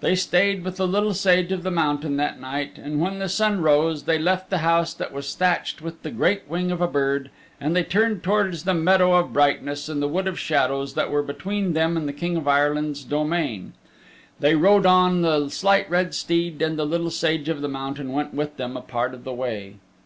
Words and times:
They 0.00 0.14
stayed 0.16 0.64
with 0.64 0.76
the 0.78 0.88
Little 0.88 1.12
Sage 1.12 1.52
of 1.52 1.64
the 1.64 1.70
Mountain 1.70 2.16
that 2.16 2.40
night, 2.40 2.78
and 2.78 2.98
when 2.98 3.18
the 3.18 3.28
sun 3.28 3.60
rose 3.60 4.04
they 4.04 4.18
left 4.18 4.48
the 4.48 4.60
house 4.64 4.94
that 4.94 5.12
was 5.12 5.34
thatched 5.34 5.82
with 5.82 6.02
the 6.02 6.10
great 6.10 6.48
wing 6.48 6.70
of 6.70 6.80
a 6.80 6.86
bird 6.88 7.30
and 7.60 7.76
they 7.76 7.82
turned 7.82 8.22
towards 8.22 8.64
the 8.64 8.72
Meadow 8.72 9.12
of 9.12 9.34
Brightness 9.34 9.86
and 9.86 10.00
the 10.00 10.08
Wood 10.08 10.26
of 10.26 10.38
Shadows 10.38 10.94
that 10.94 11.10
were 11.10 11.22
between 11.22 11.74
them 11.74 11.98
and 11.98 12.08
the 12.08 12.14
King 12.14 12.38
of 12.38 12.48
Ireland's 12.48 13.04
domain. 13.04 13.74
They 14.38 14.54
rode 14.54 14.86
on 14.86 15.20
the 15.20 15.50
Slight 15.50 15.90
Red 15.90 16.14
Steed, 16.14 16.62
and 16.62 16.78
the 16.78 16.86
Little 16.86 17.10
Sage 17.10 17.50
of 17.50 17.60
the 17.60 17.68
Mountain 17.68 18.12
went 18.12 18.32
with 18.32 18.56
them 18.56 18.78
a 18.78 18.80
part 18.80 19.12
of 19.12 19.24
the 19.24 19.34
way. 19.34 19.74